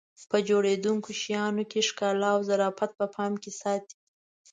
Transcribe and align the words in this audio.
په 0.29 0.37
جوړېدونکو 0.49 1.09
شیانو 1.21 1.63
کې 1.71 1.87
ښکلا 1.87 2.29
او 2.35 2.41
ظرافت 2.49 2.91
په 2.99 3.05
پام 3.15 3.33
کې 3.43 3.51
ساتي. 3.61 3.95